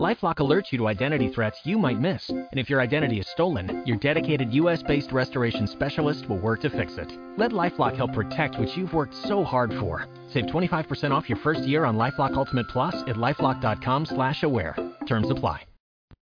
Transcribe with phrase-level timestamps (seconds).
[0.00, 3.82] Lifelock alerts you to identity threats you might miss, and if your identity is stolen,
[3.84, 7.12] your dedicated US based restoration specialist will work to fix it.
[7.36, 10.06] Let Lifelock help protect what you've worked so hard for.
[10.32, 14.74] Save 25% off your first year on Lifelock Ultimate Plus at lifelock.com/slash aware.
[15.06, 15.66] Terms apply.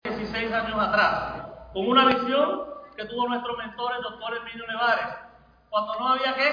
[0.06, 1.42] 16 años atrás,
[1.74, 5.16] con una visión que tuvo nuestro mentor, el doctor Emilio Nevares,
[5.70, 6.52] cuando no había qué?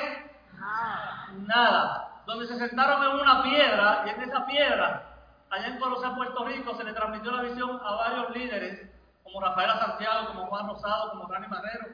[1.46, 2.10] Nada.
[2.26, 5.13] Donde se sentaron en una piedra y en esa piedra
[5.54, 8.90] Allá en Colosea, Puerto Rico, se le transmitió la visión a varios líderes,
[9.24, 11.90] como Rafaela Santiago, como Juan Rosado, como Rani Marrero.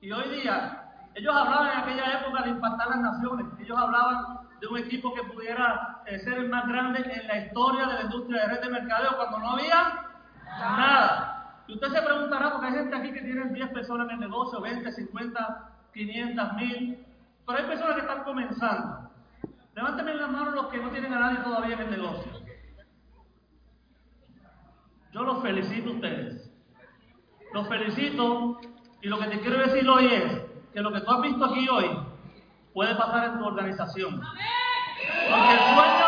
[0.00, 0.84] Y hoy día,
[1.16, 3.46] ellos hablaban en aquella época de impactar las naciones.
[3.58, 7.84] Ellos hablaban de un equipo que pudiera eh, ser el más grande en la historia
[7.84, 10.10] de la industria de red de mercadeo cuando no había
[10.46, 11.62] nada.
[11.66, 14.60] Y usted se preguntará, porque hay gente aquí que tiene 10 personas en el negocio,
[14.60, 17.06] 20, 50, 500, 1000,
[17.44, 19.10] pero hay personas que están comenzando.
[19.74, 22.47] Levánteme las manos los que no tienen a nadie todavía en el negocio.
[25.12, 26.50] Yo los felicito a ustedes.
[27.52, 28.60] Los felicito
[29.00, 30.42] y lo que te quiero decir hoy es
[30.72, 31.86] que lo que tú has visto aquí hoy
[32.74, 34.20] puede pasar en tu organización.
[34.20, 36.06] Porque el sueño,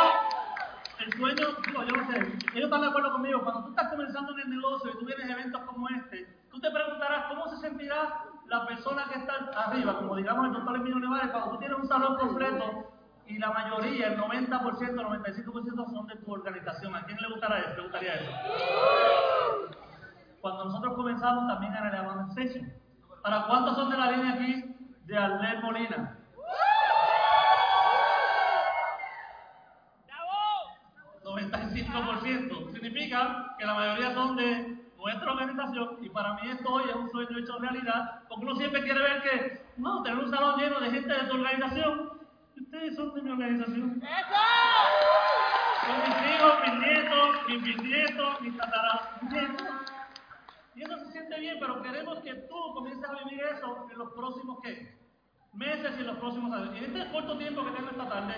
[0.98, 2.18] el sueño, digo, yo no sé,
[2.54, 5.28] ellos están de acuerdo conmigo, cuando tú estás comenzando en el negocio y tú vienes
[5.28, 9.96] a eventos como este, tú te preguntarás cómo se sentirá la persona que está arriba,
[9.96, 12.92] como digamos el doctor Emilio Nevares, cuando tú tienes un salón completo
[13.30, 16.96] y la mayoría, el 90%, el 95% son de tu organización.
[16.96, 17.76] ¿A quién le gustará eso?
[17.76, 18.30] ¿Le gustaría eso?
[20.40, 22.72] Cuando nosotros comenzamos también Advanced Station.
[23.22, 26.16] ¿Para cuántos son de la línea aquí de Arlet Molina?
[31.22, 32.72] ¿95%?
[32.72, 37.08] Significa que la mayoría son de nuestra organización y para mí esto hoy es un
[37.10, 40.90] sueño hecho realidad porque uno siempre quiere ver que, no, tener un salón lleno de
[40.90, 42.19] gente de tu organización
[42.60, 44.02] Ustedes son de mi organización.
[44.02, 44.40] ¡Eso!
[45.86, 49.66] Son mis hijos, mis nietos, mis bisnietos, mis tataranietos.
[50.74, 54.12] Y eso se siente bien, pero queremos que tú comiences a vivir eso en los
[54.12, 54.98] próximos ¿qué?
[55.54, 56.74] meses y en los próximos años.
[56.74, 58.34] Y en este corto tiempo que tengo esta tarde,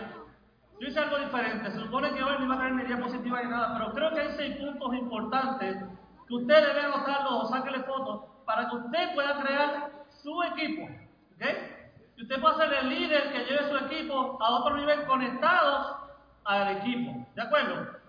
[0.80, 1.70] yo hice algo diferente.
[1.70, 4.20] Se supone que hoy no iba a traer ni diapositiva ni nada, pero creo que
[4.20, 5.76] hay seis puntos importantes
[6.28, 9.90] que usted debe anotarlos o sáquele fotos para que usted pueda crear
[10.22, 10.84] su equipo.
[11.34, 11.81] ¿Ok?
[12.16, 15.96] Y usted puede ser el líder que lleve su equipo a otro nivel conectados
[16.44, 17.26] al equipo.
[17.34, 18.02] ¿De acuerdo?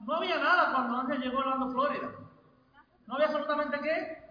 [0.00, 2.10] No había nada cuando Ángel llegó a Orlando, Florida.
[3.06, 4.22] No había absolutamente qué?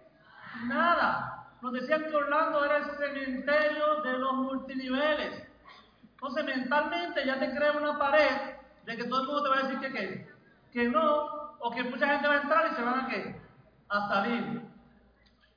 [0.66, 1.47] Nada.
[1.61, 5.47] Nos decían que Orlando era el cementerio de los multiniveles.
[6.13, 8.55] Entonces mentalmente ya te crea una pared
[8.85, 10.31] de que todo el mundo te va a decir que qué,
[10.72, 13.41] que no, o que mucha gente va a entrar y se van a qué,
[13.89, 14.61] a salir.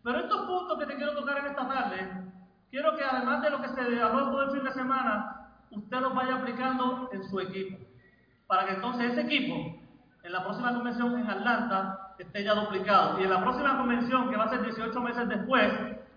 [0.02, 2.23] Pero estos puntos que te quiero tocar en esta tarde
[2.74, 6.10] Quiero que además de lo que se habló todo el fin de semana, usted lo
[6.10, 7.78] vaya aplicando en su equipo.
[8.48, 9.80] Para que entonces ese equipo,
[10.24, 13.20] en la próxima convención en Atlanta, esté ya duplicado.
[13.20, 15.72] Y en la próxima convención, que va a ser 18 meses después,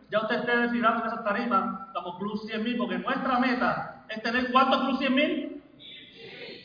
[0.09, 4.23] ya usted esté desfilando en esa tarima como Plus 100 mil, porque nuestra meta es
[4.23, 5.63] tener ¿cuántos Plus 100 mil?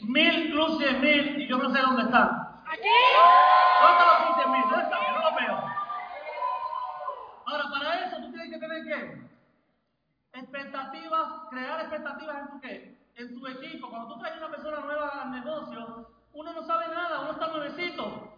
[0.05, 2.31] Mil Plus 100 mil, y yo no sé dónde están.
[2.65, 2.89] ¿Aquí?
[3.79, 4.63] ¿Cuántos los Plus 100 mil?
[4.71, 5.01] ¿Dónde están?
[5.03, 5.57] Yo no los veo.
[7.45, 9.32] Ahora, para eso tú tienes que tener qué?
[10.33, 12.99] Expectativas, crear expectativas en tu qué?
[13.17, 13.91] En tu equipo.
[13.91, 18.29] Cuando tú traes una persona nueva al negocio, uno no sabe nada, uno está nuevecito.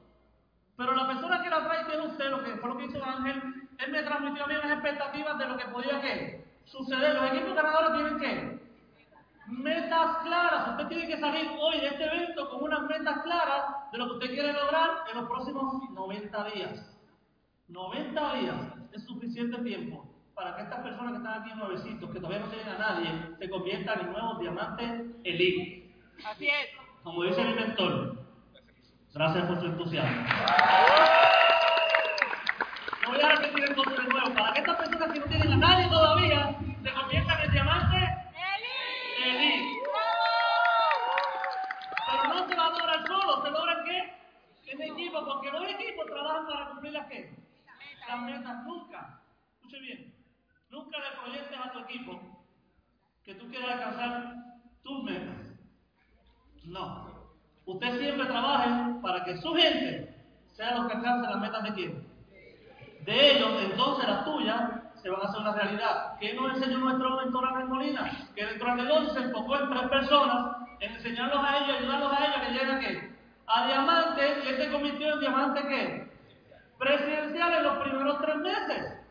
[0.77, 3.69] Pero la persona que la trae tiene usted, lo que fue lo que hizo Ángel,
[3.79, 6.45] él me transmitió a mí unas expectativas de lo que podía ¿qué?
[6.65, 7.15] suceder.
[7.15, 8.65] Los equipos ganadores tienen que
[9.47, 10.71] metas claras.
[10.71, 14.13] Usted tiene que salir hoy de este evento con unas metas claras de lo que
[14.15, 16.91] usted quiere lograr en los próximos 90 días.
[17.69, 18.57] 90 días
[18.93, 22.69] es suficiente tiempo para que estas personas que están aquí nuevecitos, que todavía no tienen
[22.69, 24.91] a nadie, se conviertan en nuevos diamantes
[25.23, 25.95] elite.
[26.25, 26.69] Así es.
[27.03, 28.19] Como dice mi mentor.
[29.13, 30.27] Gracias por su entusiasmo.
[33.03, 34.35] No voy a repetir el de nuevo.
[34.35, 38.11] Para que estas personas que no tienen a nadie todavía se conviertan en diamantes
[39.25, 39.83] elite.
[42.11, 44.15] Pero no se va a lograr solo, se logra qué?
[44.73, 47.37] En equipo, porque los equipos trabajan para cumplir las qué?
[48.09, 49.21] Las metas nunca.
[49.57, 50.14] Escuche bien.
[50.75, 52.21] Nunca le proyectes a tu equipo
[53.23, 54.35] que tú quieras alcanzar
[54.83, 55.37] tus metas.
[56.65, 57.15] No.
[57.65, 60.13] Usted siempre trabaje para que su gente
[60.51, 62.09] sea los que alcancen las metas de quién.
[63.05, 64.63] De ellos, entonces las tuyas
[65.01, 66.19] se van a hacer una realidad.
[66.19, 68.11] ¿Qué nos enseñó nuestro mentor Ángel Molina?
[68.35, 72.25] Que dentro del negocio se enfocó en tres personas, en enseñarlos a ellos, ayudarlos a
[72.25, 73.15] ellos a que lleguen a qué?
[73.47, 76.13] a diamante y él se en diamante qué?
[76.79, 79.04] Presidencial en los primeros tres meses.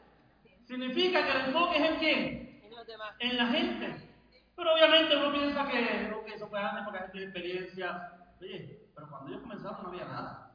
[0.66, 2.62] Significa que el enfoque es en quién?
[2.64, 3.16] En los demás.
[3.20, 4.10] En la gente.
[4.56, 8.12] Pero obviamente uno piensa que, eso fue antes porque la gente tiene experiencia.
[8.40, 10.52] Oye, pero cuando ellos comenzaron no había nada.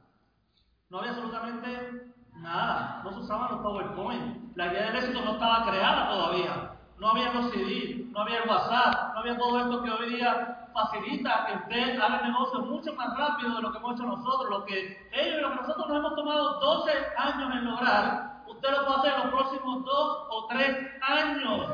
[0.89, 3.01] No había absolutamente nada.
[3.03, 4.55] No se usaban los PowerPoint.
[4.55, 6.71] La idea del éxito no estaba creada todavía.
[6.97, 10.67] No había los CD, no había el WhatsApp, no había todo esto que hoy día
[10.73, 14.49] facilita que usted haga negocios mucho más rápido de lo que hemos hecho nosotros.
[14.49, 18.69] Lo que ellos y lo que nosotros nos hemos tomado 12 años en lograr, usted
[18.71, 21.67] lo puede hacer en los próximos 2 o 3 años.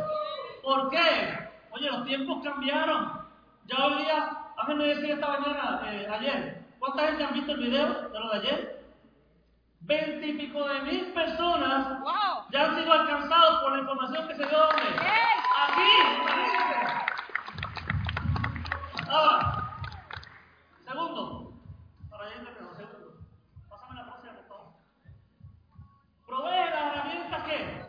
[0.64, 1.50] ¿Por qué?
[1.72, 3.26] Oye, los tiempos cambiaron.
[3.66, 8.10] Ya hoy día, déjenme decir esta mañana, eh, ayer, ¿cuánta gente han visto el video
[8.10, 8.86] de lo de ayer?
[9.82, 12.46] Veintipico de mil personas ¡Wow!
[12.50, 14.82] ya han sido alcanzados por la información que se dio donde?
[15.68, 15.92] Aquí.
[19.08, 19.80] Ahora,
[20.88, 21.54] segundo,
[22.10, 23.14] para ya terminó, segundo.
[23.70, 24.74] Pásame la próxima, por favor.
[26.26, 27.86] Provee las herramientas que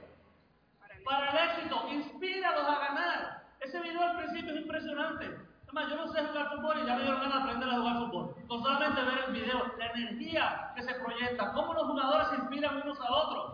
[1.07, 3.43] para el éxito, inspíralos a ganar.
[3.61, 5.27] Ese video al principio es impresionante.
[5.27, 7.97] Es yo no sé jugar fútbol y ya me dieron ganas de aprender a jugar
[7.99, 8.35] fútbol.
[8.49, 12.83] Con solamente ver el video, la energía que se proyecta, cómo los jugadores se inspiran
[12.83, 13.45] unos a otros.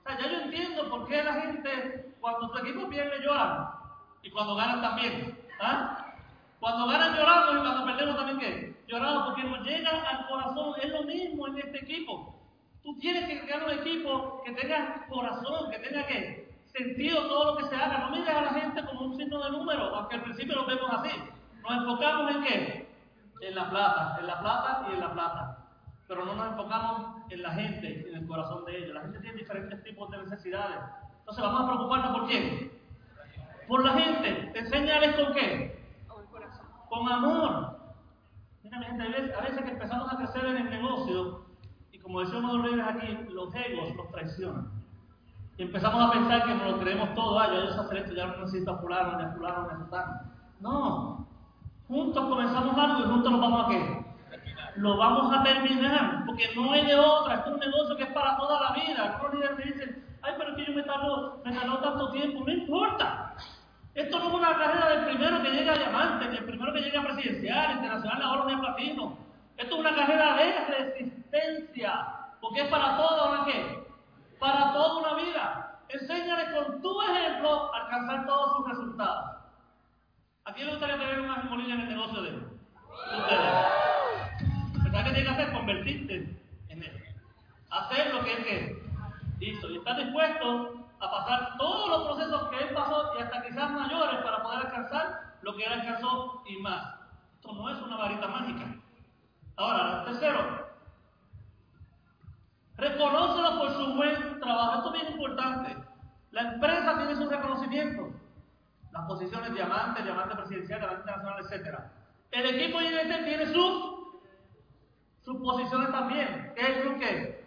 [0.00, 3.68] O sea, ya yo entiendo por qué la gente, cuando su equipo pierde, lloran.
[4.22, 5.38] Y cuando ganan también.
[5.60, 6.04] ¿Ah?
[6.60, 8.84] Cuando ganan lloramos y cuando perdemos también, ¿qué?
[8.88, 10.74] Lloramos porque nos llega al corazón.
[10.82, 12.34] Es lo mismo en este equipo.
[12.82, 17.56] Tú tienes que crear un equipo que tenga corazón, que tenga que sentido todo lo
[17.58, 17.98] que se haga.
[17.98, 20.90] No mires a la gente como un signo de número, aunque al principio lo vemos
[20.90, 21.10] así.
[21.68, 22.88] Nos enfocamos en qué?
[23.42, 25.58] En la plata, en la plata y en la plata.
[26.06, 28.94] Pero no nos enfocamos en la gente, en el corazón de ellos.
[28.94, 30.78] La gente tiene diferentes tipos de necesidades.
[31.20, 32.72] Entonces vamos a preocuparnos por quién?
[33.68, 34.58] Por la gente.
[34.58, 35.84] Enséñales con qué?
[36.08, 36.66] Con el corazón.
[36.88, 37.78] Con amor.
[38.62, 41.44] Mira, mi gente, a veces, que empezamos a crecer en el negocio,
[41.92, 44.70] y como decía uno de los aquí, los egos nos traicionan.
[45.58, 48.26] Y empezamos a pensar que nos lo creemos todo, ah, yo sé hacer esto, ya
[48.26, 50.20] no necesito a fulano, ni a fulano, ni a fulano.
[50.60, 51.27] No.
[51.88, 54.04] Juntos comenzamos algo y juntos nos vamos a qué?
[54.76, 57.36] Lo vamos a terminar, porque no hay de otra.
[57.36, 59.04] Es un negocio que es para toda la vida.
[59.04, 62.44] Algunos líderes me dicen, ay, pero es que yo me tardo, me tardo tanto tiempo.
[62.44, 63.34] No importa.
[63.94, 66.82] Esto no es una carrera del primero que llega a diamante, ni el primero que
[66.82, 69.18] llega a presidencial, internacional, a oro ni a platino.
[69.56, 72.06] Esto es una carrera de resistencia,
[72.40, 73.88] porque es para toda una qué?
[74.38, 75.80] Para toda una vida.
[75.88, 79.37] Enséñale con tu ejemplo a alcanzar todos sus resultados.
[80.48, 82.42] ¿A quién le gustaría tener un ángel Molina en el negocio de él?
[82.90, 84.82] Ustedes.
[84.82, 85.52] ¿Verdad que tiene que hacer?
[85.52, 86.40] Convertirte
[86.70, 87.04] en él.
[87.68, 89.68] Hacer lo que él que hizo.
[89.68, 94.22] Y estar dispuesto a pasar todos los procesos que él pasó y hasta quizás mayores
[94.22, 96.94] para poder alcanzar lo que él alcanzó y más.
[97.34, 98.74] Esto no es una varita mágica.
[99.56, 100.66] Ahora, tercero,
[102.78, 104.76] reconócelo por su buen trabajo.
[104.76, 105.76] Esto es bien importante.
[106.30, 108.14] La empresa tiene su reconocimiento.
[108.92, 111.78] Las posiciones diamante, diamante presidencial, diamante internacional, etc.
[112.30, 113.98] El equipo INT tiene sus,
[115.22, 116.52] sus posiciones también.
[116.54, 117.44] ¿Qué es el club qué?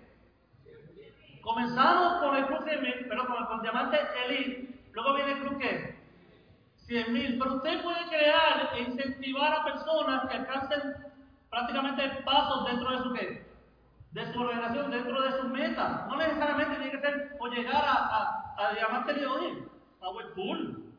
[1.42, 4.80] Comenzamos con el club 100.000, pero con el diamante elite.
[4.94, 6.00] Luego viene el club qué?
[6.88, 7.40] 100.000.
[7.40, 11.12] Pero usted puede crear e incentivar a personas que alcancen
[11.50, 13.52] prácticamente pasos dentro de su qué?
[14.12, 16.08] De su organización, dentro de sus metas.
[16.08, 19.68] No necesariamente tiene que ser o llegar a, a, a diamante de hoy,
[20.00, 20.91] Powerful.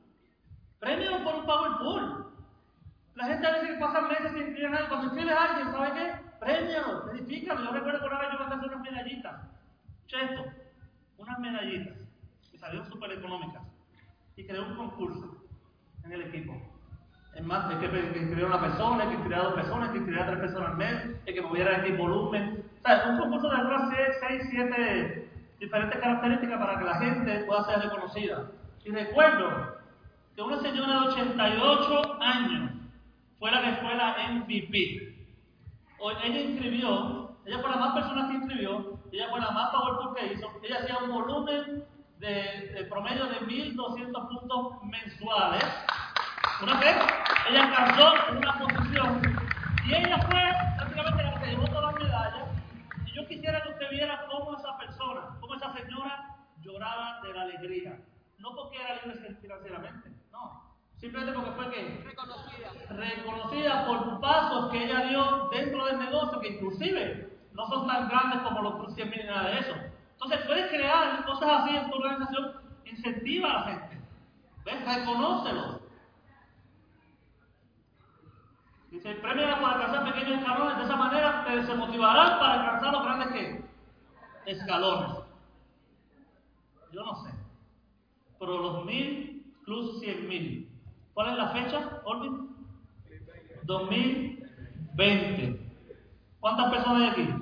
[0.82, 2.26] Premio por un Powerful.
[3.14, 4.88] La gente a veces pasa meses sin inscribir a nadie.
[4.88, 6.14] Cuando inscribes a alguien, ¿sabe qué?
[6.40, 7.64] Premialo, edifícalo.
[7.64, 9.42] Yo recuerdo que una vez yo mandé hacer unas medallitas.
[10.08, 10.44] Cheto,
[11.18, 11.96] unas medallitas.
[12.50, 13.62] Que salieron súper económicas.
[14.34, 15.44] Y creé un concurso
[16.02, 16.60] en el equipo.
[17.36, 20.40] Es más, es que, que inscribiera una persona, que inscribiera dos personas, que inscribiera tres
[20.40, 22.64] personas al mes, es que moviera X volumen.
[22.80, 23.88] O sea, un concurso de unas
[24.28, 28.50] 6, 7 diferentes características para que la gente pueda ser reconocida.
[28.84, 29.81] Y recuerdo
[30.34, 32.70] que una señora de 88 años
[33.38, 35.12] fue la que fue la MVP.
[36.24, 40.32] Ella inscribió, ella fue la más personas que inscribió, ella fue la más powerful que
[40.32, 41.84] hizo, ella hacía un volumen
[42.18, 45.64] de, promedio de 1.200 puntos mensuales.
[46.62, 46.96] Una vez,
[47.50, 48.58] ella alcanzó una
[69.42, 69.74] nada de eso.
[70.12, 72.52] Entonces puedes crear cosas así en tu organización,
[72.84, 74.00] incentiva a la gente.
[74.64, 74.96] ¿Ves?
[74.96, 75.80] Reconócelo.
[78.90, 83.04] Dice, premia por alcanzar pequeños escalones, de esa manera te se motivarán para alcanzar los
[83.04, 83.64] grandes ¿qué?
[84.46, 85.16] escalones.
[86.92, 87.30] Yo no sé.
[88.38, 90.68] Pero los mil plus cien mil.
[91.14, 92.54] ¿Cuál es la fecha, Olvin?
[93.64, 95.72] 2020.
[96.40, 97.41] ¿Cuántas personas hay aquí?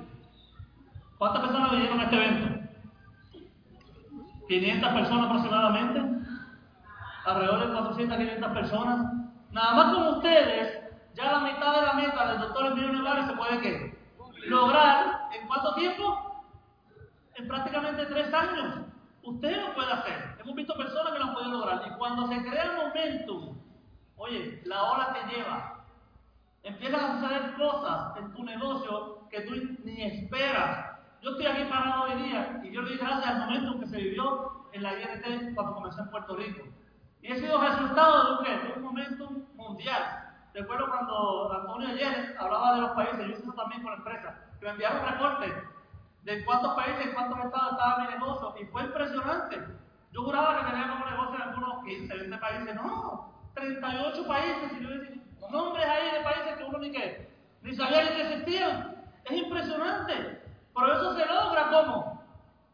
[1.21, 2.67] ¿Cuántas personas vinieron a este evento?
[4.47, 6.01] 500 personas aproximadamente.
[7.25, 9.13] Alrededor de 400, 500 personas.
[9.51, 10.79] Nada más con ustedes,
[11.13, 13.95] ya la mitad de la meta del doctor Emilio Nevares se puede
[14.47, 16.43] lograr en cuánto tiempo?
[17.35, 18.79] En prácticamente tres años.
[19.21, 20.37] Usted lo puede hacer.
[20.39, 21.83] Hemos visto personas que lo han podido lograr.
[21.85, 23.59] Y cuando se crea el momentum,
[24.15, 25.85] oye, la ola te lleva.
[26.63, 30.90] Empiezas a hacer cosas en tu negocio que tú ni esperas.
[31.21, 33.97] Yo estoy aquí parado hoy día y yo le doy gracias al momento que se
[33.97, 36.67] vivió en la INT cuando comenzó en Puerto Rico.
[37.21, 38.67] Y ha sido resultado de un, ¿qué?
[38.67, 40.33] de un momento mundial.
[40.53, 44.35] Recuerdo cuando Antonio ayer hablaba de los países, yo hice eso también con la empresa,
[44.59, 45.53] que me enviaron reportes
[46.23, 49.61] de cuántos países, cuántos estados estaba mi negocio, y fue impresionante.
[50.11, 54.83] Yo juraba que teníamos un negocio en algunos 15, 20 países, no, 38 países, y
[54.83, 57.29] yo decía, nombres ahí de países que uno ni, que,
[57.61, 58.95] ni sabía que existían.
[59.25, 60.41] Es impresionante.
[60.73, 62.23] Pero eso se logra ¿cómo?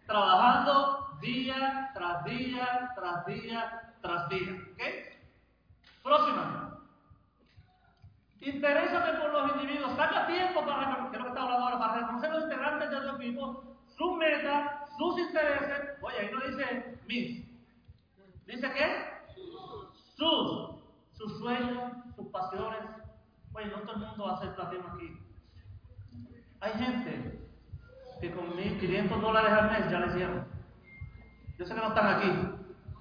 [0.06, 4.54] Trabajando día tras día, tras día, tras día.
[4.74, 4.82] ¿Ok?
[6.04, 6.80] Próxima.
[8.40, 9.96] Interésate por los individuos.
[9.96, 14.90] Saca tiempo para que hablando ahora, para reconocer los integrantes de tu equipo, sus metas,
[14.98, 15.98] sus intereses.
[16.02, 17.48] Oye, ahí no dice mis.
[18.46, 19.34] ¿Dice qué?
[20.16, 20.78] Sus.
[21.14, 22.80] Sus sueños, sus pasiones.
[23.54, 25.20] Oye, no todo el mundo va a ser platino aquí.
[26.60, 27.47] Hay gente
[28.20, 30.48] que con 1.500 dólares al mes ya le hicieron.
[31.58, 32.32] Yo sé que no están aquí.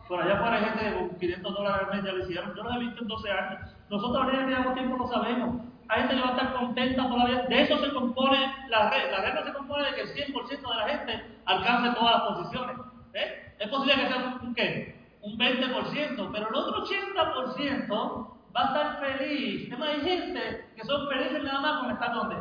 [0.08, 2.54] Por allá afuera hay gente que con 500 dólares al mes ya le hicieron.
[2.54, 3.60] Yo los he visto en 12 años.
[3.90, 5.62] Nosotros ahora que llevamos tiempo lo sabemos.
[5.88, 7.42] Hay gente que va a estar contenta todavía.
[7.42, 9.10] De eso se compone la red.
[9.10, 12.22] La red no se compone de que el 100% de la gente alcance todas las
[12.22, 12.76] posiciones.
[13.14, 13.54] ¿eh?
[13.58, 14.96] Es posible que sea un, ¿qué?
[15.22, 19.68] un 20%, pero el otro 80% va a estar feliz.
[19.72, 22.36] Además, hay gente que son felices nada más con estar donde?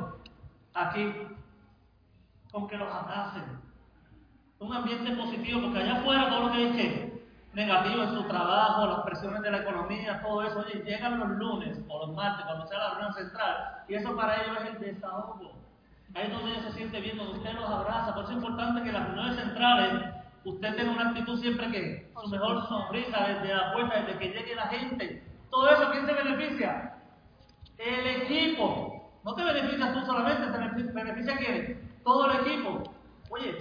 [0.73, 1.13] Aquí.
[2.55, 3.43] Con que los abracen.
[4.59, 8.87] Un ambiente positivo, porque allá afuera todo lo que es que negativo en su trabajo,
[8.87, 12.65] las presiones de la economía, todo eso, oye, llegan los lunes o los martes, cuando
[12.67, 15.51] sea la reunión central, y eso para ellos es el desahogo.
[16.13, 18.13] Ahí es donde ellos se sienten bien, donde usted los abraza.
[18.13, 20.13] Por eso es importante que las reuniones centrales
[20.45, 24.55] usted tenga una actitud siempre que su mejor sonrisa desde la puerta, desde que llegue
[24.55, 25.27] la gente.
[25.51, 26.93] Todo eso, ¿quién se beneficia?
[27.77, 29.11] El equipo.
[29.25, 31.84] No te beneficias tú solamente, te beneficia quién?
[32.05, 32.83] Todo el equipo.
[33.31, 33.57] Oye,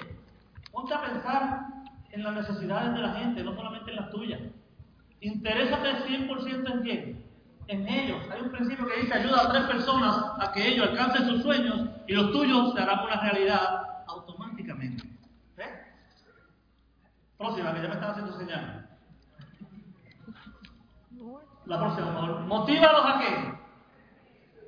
[0.71, 1.67] ponte a pensar
[2.11, 4.41] en las necesidades de la gente, no solamente en las tuyas.
[5.21, 7.25] Interésate 100% en quién?
[7.69, 8.21] En ellos.
[8.31, 11.89] Hay un principio que dice ayuda a tres personas a que ellos alcancen sus sueños
[12.07, 15.03] y los tuyos se harán una realidad automáticamente.
[15.57, 15.83] ¿Eh?
[17.39, 18.85] Próxima, que ya me están haciendo señales.
[21.65, 23.64] La próxima, Motívalos a qué?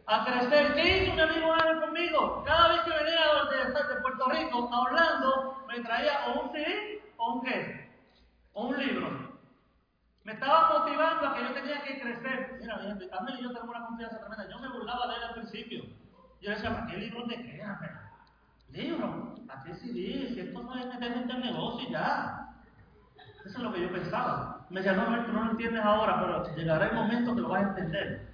[0.07, 0.75] A crecer.
[0.75, 2.45] ¿Qué hizo mi amigo Ángel conmigo?
[2.47, 3.19] Cada vez que venía
[3.51, 7.91] de, Puerto Rico a Orlando, me traía o un CD o un qué?
[8.53, 9.37] O un libro.
[10.23, 12.57] Me estaba motivando a que yo tenía que crecer.
[12.61, 14.49] Mira, gente, y yo tengo una confianza tremenda.
[14.49, 15.85] Yo me burlaba de él al principio.
[16.41, 17.63] Yo decía, ¿para qué libro de qué?
[18.71, 20.29] Libro, ¿para qué CD?
[20.35, 22.49] Si esto no es meter gente al negocio ya.
[23.45, 24.67] Eso es lo que yo pensaba.
[24.71, 27.65] Me decía, no, tú no lo entiendes ahora, pero llegará el momento que lo vas
[27.65, 28.26] a entender.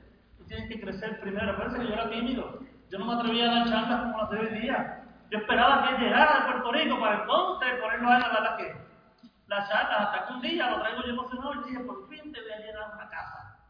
[0.53, 1.57] Tú tienes que crecer primero.
[1.57, 2.61] Parece que yo era tímido.
[2.91, 5.05] Yo no me atrevía a dar charlas como las de hoy día.
[5.31, 8.77] Yo esperaba que llegara de Puerto Rico para entonces ponerlo a la la que
[9.47, 12.43] la charla, hasta que un día lo traigo yo emocionado y dije, por fin te
[12.43, 13.67] voy a llegar a una casa.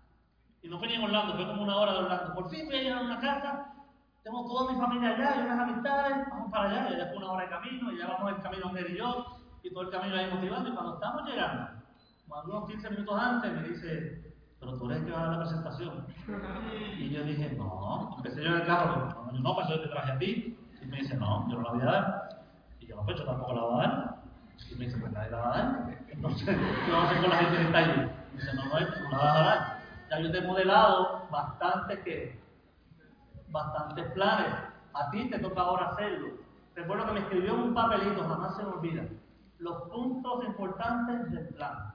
[0.61, 2.35] Y no fue ni en Orlando, fue como una hora de Orlando.
[2.35, 3.75] Por fin voy a llegar a una casa,
[4.25, 7.31] tengo toda mi familia allá y unas amistades, vamos para allá, y ya fue una
[7.31, 9.27] hora de camino, y ya vamos el camino él y yo,
[9.63, 11.69] y todo el camino ahí motivando, y cuando estamos llegando,
[12.45, 14.32] unos 15 minutos antes, me dice,
[14.63, 16.07] pero tú eres que va a dar la presentación.
[16.97, 20.13] Y yo dije, no, empecé yo en el carro, no, no, pues yo te traje
[20.13, 20.59] a ti.
[20.81, 22.29] Y me dice, no, yo no la voy a dar.
[22.79, 24.23] Y yo, no, pues yo tampoco la voy a dar.
[24.71, 25.99] Y me dice, pues nadie la va a dar.
[26.09, 28.11] Entonces, ¿qué vamos a hacer con la gente está allí?
[28.33, 29.79] Y dice, no, no, no la vas a dar.
[30.11, 32.41] Ya yo te he modelado bastante que,
[33.49, 34.55] bastantes planes.
[34.95, 36.29] A ti te toca ahora hacerlo.
[36.77, 39.05] Recuerdo que me escribió un papelito, jamás se me olvida,
[39.59, 41.95] los puntos importantes del plan.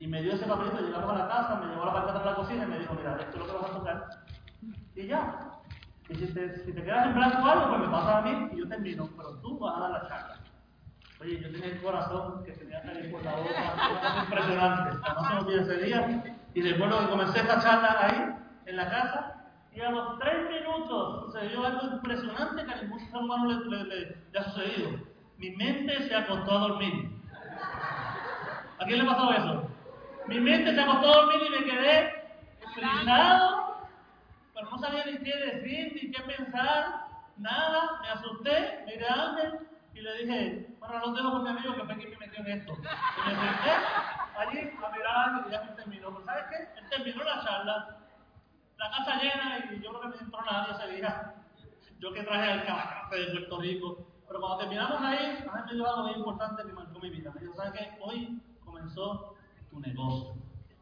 [0.00, 2.24] Y me dio ese papelito, llegamos a la casa, me llevó a la parte de
[2.24, 4.08] la cocina y me dijo, mira, esto es lo que vas a tocar.
[4.94, 5.48] Y ya,
[6.08, 8.58] y si te, si te quedas en blanco algo, pues me pasa a mí y
[8.58, 10.38] yo termino, pero tú vas a dar la charla.
[11.20, 14.96] Oye, yo tenía el corazón que tenía que salir por la boca, impresionante.
[14.96, 16.36] No se me olvida ese día.
[16.54, 18.34] Y recuerdo que comencé esta charla ahí,
[18.66, 19.34] en la casa,
[19.74, 23.84] Y a los tres minutos sucedió algo impresionante que a ningún ser humano le, le,
[24.32, 24.90] le, ha sucedido.
[25.36, 27.10] Mi mente se acostó a dormir.
[28.80, 29.70] ¿A quién le pasó eso?
[30.28, 32.28] Mi mente se acostó a dormir y me quedé
[32.74, 33.88] frisado,
[34.54, 37.06] pero no sabía ni qué decir, ni qué pensar,
[37.38, 38.00] nada.
[38.02, 39.58] Me asusté, miré a Ángel
[39.94, 42.60] y le dije, bueno, los dejo con mi amigo que fue quien me metió en
[42.60, 42.72] esto.
[42.74, 43.70] Y me senté
[44.36, 46.10] allí a mirar y ya me terminó.
[46.12, 46.78] Pero ¿sabes qué?
[46.78, 47.98] Él terminó la charla
[48.78, 51.34] la casa llena y yo creo que no entró nadie ese día.
[51.98, 54.06] Yo que traje al café de Puerto Rico.
[54.28, 57.32] Pero cuando terminamos ahí, a mí me dio algo muy importante que marcó mi vida.
[57.56, 57.98] ¿sabes qué?
[58.00, 59.34] Hoy comenzó
[59.70, 60.34] tu negocio.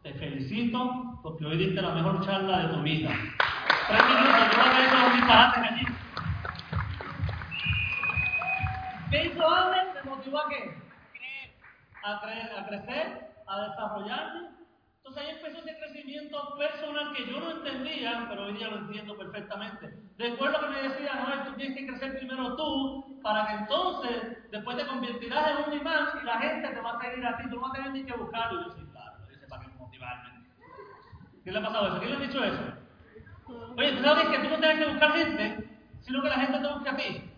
[0.03, 3.11] Te felicito porque hoy diste la mejor charla de tu vida.
[9.11, 9.85] ¿Qué hizo Andrés?
[9.95, 10.79] ¿Me motivó a qué?
[12.05, 14.56] A, creer, a crecer, a desarrollarme
[15.07, 19.17] entonces ahí empezó ese crecimiento personal que yo no entendía, pero hoy día lo entiendo
[19.17, 19.95] perfectamente.
[20.19, 24.77] Recuerdo que me decía, no, tú tienes que crecer primero tú, para que entonces después
[24.77, 27.55] te convertirás en un imán y la gente te va a seguir a ti, tú
[27.55, 28.61] no vas a tener ni que buscarlo.
[28.61, 30.45] Y yo sí, claro, lo dice para que motivarme.
[31.45, 31.99] ¿Qué le ha pasado eso?
[32.01, 32.63] ¿Quién le ha dicho eso?
[33.77, 36.75] Oye, ¿tú sabes que tú no tienes que buscar gente, sino que la gente te
[36.75, 37.31] busca a ti?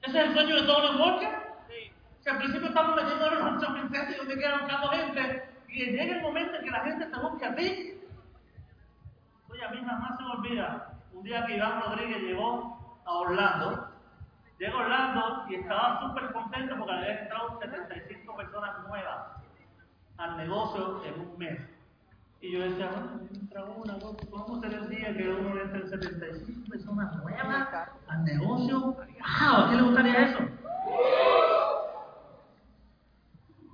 [0.00, 1.36] ¿Ese es el sueño de todos los workers?
[1.68, 1.92] Sí.
[2.20, 6.16] Si al principio estamos metiendo en los centers y donde quieran buscando gente, y llega
[6.16, 8.00] el momento en que la gente te busque a ti.
[9.50, 13.90] Oye, a mí jamás se me olvida un día que Iván Rodríguez llegó a Orlando.
[14.58, 19.26] Llegó a Orlando y estaba súper contento porque había entrado 75 personas nuevas
[20.18, 21.60] al negocio en un mes.
[22.40, 26.70] Y yo decía, bueno, entra una, dos, ¿cómo será el día que uno entre 75
[26.70, 27.68] personas nuevas
[28.06, 28.80] al negocio?
[28.80, 28.94] ¡Wow!
[29.40, 30.38] ¿A quién le gustaría eso?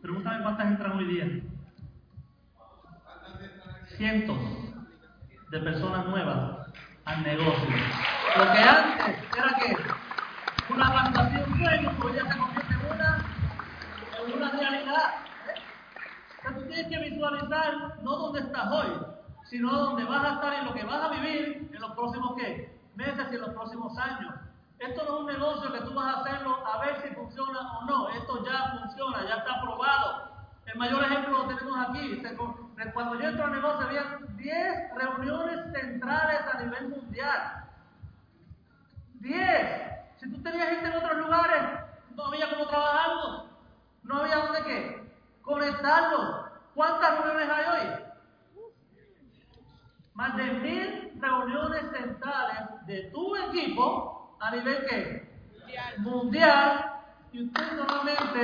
[0.01, 1.43] Pregúntame cuántas entran hoy día
[4.01, 4.39] cientos
[5.51, 6.73] de personas nuevas
[7.05, 7.69] al negocio.
[8.35, 13.25] Lo que antes era que una plantación sueño, ya se convierte en una,
[14.17, 15.15] en una realidad.
[16.43, 18.89] Pero tú tienes que visualizar no dónde estás hoy,
[19.51, 22.81] sino dónde vas a estar y lo que vas a vivir en los próximos ¿qué?
[22.95, 24.35] meses y en los próximos años.
[24.79, 27.85] Esto no es un negocio que tú vas a hacerlo a ver si funciona o
[27.85, 28.09] no.
[28.09, 30.31] Esto ya funciona, ya está probado.
[30.65, 32.23] El mayor ejemplo lo tenemos aquí.
[32.95, 37.65] Cuando yo entro al negocio había 10 reuniones centrales a nivel mundial.
[39.15, 39.91] 10.
[40.19, 41.63] Si tú tenías gente en otros lugares,
[42.15, 43.51] no había cómo trabajarlo.
[44.03, 45.13] No había dónde qué.
[45.43, 46.51] Conectarlo.
[46.75, 48.05] ¿Cuántas reuniones hay hoy?
[50.15, 55.31] Más de mil reuniones centrales de tu equipo a nivel qué?
[55.99, 55.99] Mundial.
[55.99, 56.91] mundial
[57.33, 58.41] y usted normalmente,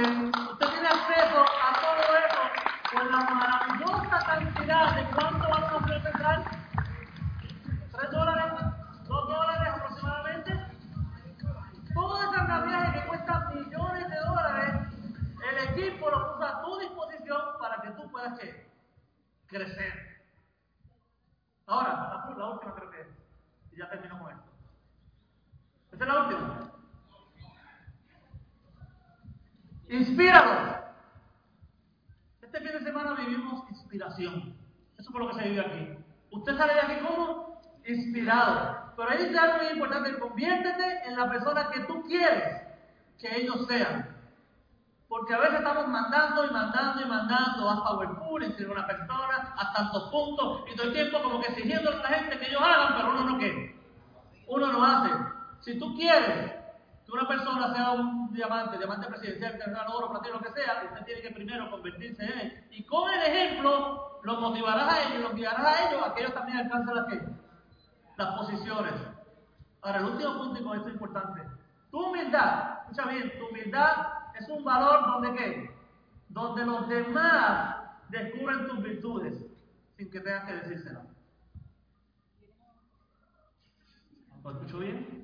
[0.52, 1.85] usted tiene acceso a
[2.96, 6.44] con la maravillosa cantidad de cuánto vamos a hacer central.
[7.92, 8.52] ¿Tres dólares?
[9.06, 10.66] ¿Dos dólares aproximadamente?
[11.92, 14.74] Todo ese andamiaje que cuesta millones de dólares,
[15.50, 18.38] el equipo lo puso a tu disposición para que tú puedas
[19.46, 20.24] crecer.
[21.66, 23.08] Ahora, la, la última creo que es,
[23.72, 24.50] y ya termino con esto.
[25.92, 26.70] Esta es la última.
[29.88, 30.85] Inspíralos.
[32.56, 34.56] Este fin de semana vivimos inspiración.
[34.96, 35.98] Eso fue lo que se vive aquí.
[36.30, 38.94] Usted sale de aquí como inspirado.
[38.96, 40.18] Pero ahí dice algo muy importante.
[40.18, 42.62] Conviértete en la persona que tú quieres
[43.18, 44.08] que ellos sean.
[45.06, 49.72] Porque a veces estamos mandando y mandando y mandando a PowerPoint, en una persona, a
[49.74, 52.96] tantos puntos, y todo el tiempo como que exigiendo a la gente que ellos hagan,
[52.96, 53.76] pero uno no quiere.
[54.48, 55.10] Uno no hace.
[55.60, 56.54] Si tú quieres
[57.06, 61.04] que una persona sea un diamante, diamante presidencial, sea oro, platino, lo que sea, usted
[61.04, 62.64] tiene que primero convertirse en él.
[62.72, 66.34] Y con el ejemplo, los motivarás a ellos, los guiarás a ellos, a que ellos
[66.34, 67.06] también alcancen las,
[68.16, 68.92] las posiciones.
[69.82, 71.42] Ahora, el último punto, y con esto es importante.
[71.92, 73.92] Tu humildad, escucha bien, tu humildad
[74.38, 75.70] es un valor donde qué?
[76.28, 77.76] Donde los demás
[78.08, 79.34] descubren tus virtudes
[79.96, 81.02] sin que tengas que decírselo.
[84.42, 85.15] ¿Lo escucho bien?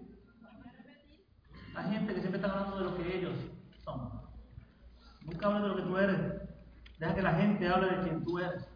[1.75, 3.33] Hay gente que siempre está hablando de lo que ellos
[3.85, 4.21] son.
[5.23, 6.19] Nunca hables de lo que tú eres.
[6.99, 8.69] Deja que la gente hable de quien tú eres.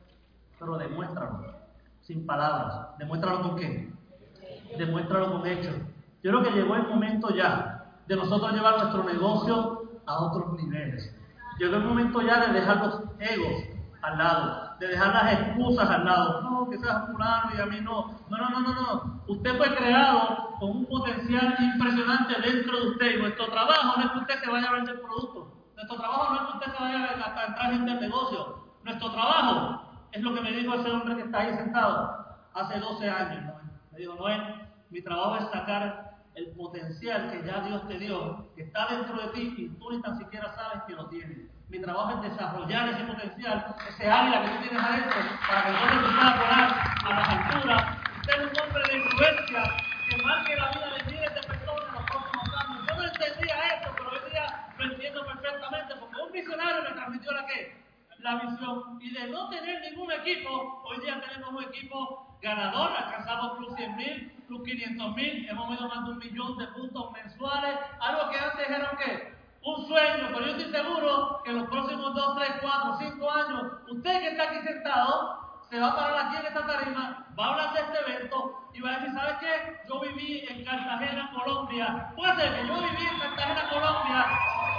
[0.59, 1.55] Pero demuéstralo.
[2.01, 2.97] Sin palabras.
[2.99, 3.93] Demuéstralo con qué.
[4.79, 5.75] Demuéstralo con hechos.
[6.23, 11.15] Yo creo que llegó el momento ya de nosotros llevar nuestro negocio a otros niveles.
[11.59, 13.65] Llegó el momento ya de dejar los egos
[14.03, 16.43] al lado, de dejar las excusas al lado.
[16.43, 18.19] No, que seas fulano y a mí no.
[18.29, 19.23] No, no, no, no, no.
[19.27, 24.11] Usted fue creado con un potencial impresionante dentro de usted y nuestro trabajo no es
[24.13, 25.49] que usted se vaya a vender productos.
[25.75, 28.67] Nuestro trabajo no es que usted se vaya a entrar en el negocio.
[28.85, 33.11] Nuestro trabajo es lo que me dijo ese hombre que está ahí sentado hace 12
[33.11, 33.55] años.
[33.93, 34.41] Me dijo, no es
[34.91, 39.29] Mi trabajo es sacar el potencial que ya Dios te dio, que está dentro de
[39.33, 41.51] ti y tú ni tan siquiera sabes que lo tienes.
[41.77, 46.01] Mi trabajo es desarrollar ese potencial, ese águila que tú tienes adentro, para que entonces
[46.01, 46.69] tú puedas volar
[47.05, 49.63] a las alturas y ser un hombre de influencia
[50.09, 52.87] que marque la vida de miles de personas en los próximos años.
[52.89, 57.33] Yo no entendía esto, pero hoy día lo entiendo perfectamente, porque un visionario me transmitió
[57.33, 57.85] la qué?
[58.21, 58.99] La visión.
[59.03, 63.97] Y de no tener ningún equipo, hoy día tenemos un equipo ganador, alcanzamos plus 100
[63.97, 68.39] mil, plus 500 mil, hemos medido más de un millón de puntos mensuales, algo que
[68.39, 69.36] antes era qué?
[69.67, 73.63] Un sueño, pero yo estoy seguro que en los próximos 2, 3, 4, 5 años,
[73.89, 77.51] usted que está aquí sentado, se va a parar aquí en esta tarima, va a
[77.51, 79.83] hablar de este evento y va a decir, ¿sabes qué?
[79.89, 82.13] Yo viví en Cartagena, Colombia.
[82.15, 84.27] Puede ser que yo viví en Cartagena, Colombia,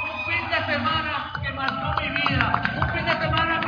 [0.04, 3.60] un fin de semana que marcó mi vida, un fin de semana